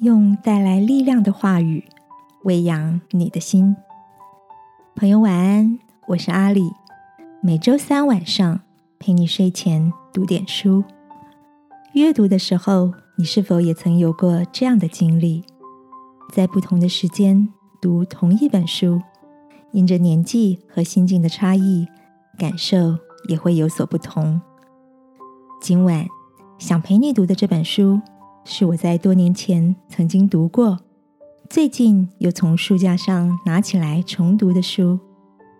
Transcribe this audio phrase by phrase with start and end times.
[0.00, 1.84] 用带来力量的话语
[2.44, 3.76] 喂养你的心。
[4.96, 6.72] 朋友晚安，我是阿里。
[7.42, 8.62] 每周三晚上
[8.98, 10.82] 陪你睡前读点书。
[11.92, 15.44] 阅读的时候，你是否也曾有过这样的经历？
[16.32, 17.46] 在不同的时间
[17.78, 19.02] 读同一本书，
[19.72, 21.86] 因着年纪和心境的差异，
[22.38, 22.96] 感受
[23.28, 24.40] 也会有所不同。
[25.60, 26.06] 今晚
[26.58, 28.00] 想陪你读的这本书。
[28.44, 30.80] 是我在多年前曾经读过，
[31.48, 34.98] 最近又从书架上拿起来重读的书，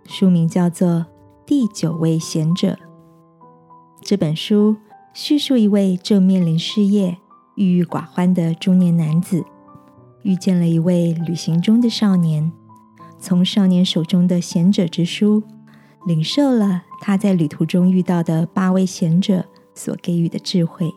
[0.07, 0.88] 书名叫做
[1.47, 2.73] 《第九位贤者》。
[4.02, 4.77] 这本书
[5.12, 7.19] 叙述一位正面临失业、
[7.55, 9.45] 郁郁寡欢的中年男子，
[10.23, 12.51] 遇见了一位旅行中的少年，
[13.19, 15.43] 从少年手中的贤者之书，
[16.07, 20.90] 领受了他在旅途中遇到的八位贤者所给予的智慧。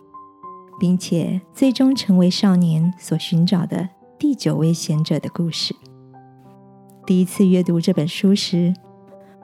[0.79, 5.75] 并且最终成为少年所寻找的第九位贤者的故事。
[7.05, 8.73] 第一次阅读这本书时，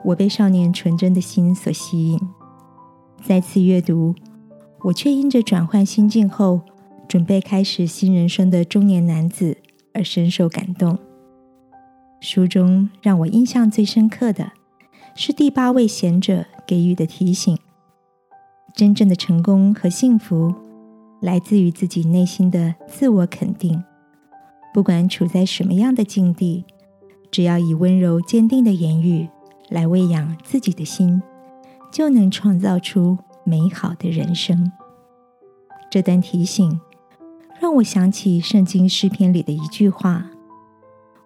[0.04, 2.18] 我被少年纯真的心所吸引；
[3.22, 4.14] 再次阅读，
[4.84, 6.60] 我却因着转换心境后，
[7.06, 9.58] 准备开始新人生的中年男子
[9.92, 10.98] 而深受感动。
[12.20, 14.52] 书中让我印象最深刻的
[15.14, 17.58] 是第八位贤者给予的提醒：
[18.74, 20.54] 真正的成功和幸福。
[21.20, 23.84] 来自于自己内心的自我肯定，
[24.72, 26.64] 不管处在什么样的境地，
[27.30, 29.28] 只要以温柔坚定的言语
[29.68, 31.22] 来喂养自己的心，
[31.92, 34.72] 就能创造出美好的人生。
[35.90, 36.80] 这段提醒
[37.60, 40.30] 让我想起圣经诗篇里的一句话：“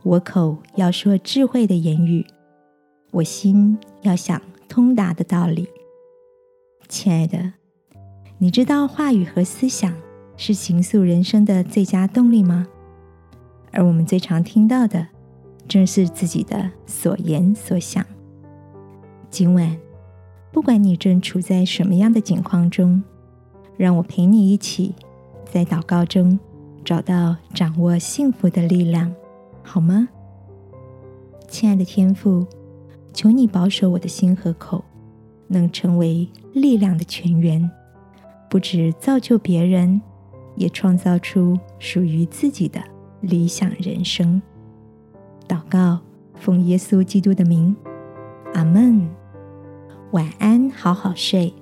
[0.03, 2.27] 我口要说智慧的言语，
[3.13, 5.69] 我心要想通达的道理。”
[6.89, 7.64] 亲爱的。
[8.39, 9.95] 你知道话语和思想
[10.37, 12.67] 是行塑人生的最佳动力吗？
[13.71, 15.07] 而我们最常听到的，
[15.69, 18.05] 正是自己的所言所想。
[19.31, 19.79] 今晚，
[20.53, 23.03] 不管你正处在什么样的境况中，
[23.77, 24.95] 让我陪你一起，
[25.51, 26.39] 在祷告中
[26.85, 29.15] 找到掌握幸福的力量，
[29.63, 30.09] 好吗？
[31.49, 32.45] 亲爱的天父，
[33.13, 34.85] 求你保守我的心和口，
[35.47, 37.71] 能成为力量的泉源。
[38.49, 40.01] 不止造就别人，
[40.57, 42.81] 也创造出属于自己的
[43.21, 44.41] 理想人生。
[45.49, 46.01] 祷告，
[46.35, 47.75] 奉耶稣基督的名，
[48.55, 49.09] 阿门。
[50.13, 51.53] 晚安，好好睡。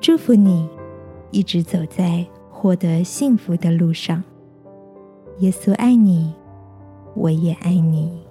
[0.00, 0.68] 祝福你，
[1.30, 4.22] 一直走在获得幸福的路上。
[5.38, 6.32] 耶稣爱你，
[7.14, 8.25] 我也爱你。